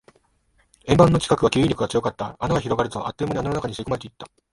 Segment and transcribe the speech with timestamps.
[0.87, 2.35] 円盤の近くは吸引力が強かった。
[2.39, 4.25] 穴が広がると、あっという間に穴の中に吸い込まれていった。